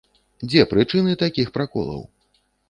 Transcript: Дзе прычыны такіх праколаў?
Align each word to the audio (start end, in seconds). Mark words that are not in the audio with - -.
Дзе 0.49 0.63
прычыны 0.71 1.13
такіх 1.25 1.53
праколаў? 1.59 2.03